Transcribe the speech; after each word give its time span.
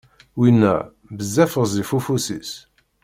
Winna, 0.37 0.75
bezzaf 1.17 1.53
ɣezzif 1.61 1.89
ufus-is. 1.97 2.51